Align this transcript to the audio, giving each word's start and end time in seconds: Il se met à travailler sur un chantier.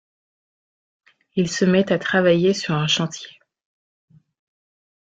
Il 1.35 1.47
se 1.47 1.63
met 1.63 1.91
à 1.93 1.99
travailler 1.99 2.55
sur 2.55 2.73
un 2.73 2.87
chantier. 2.87 3.37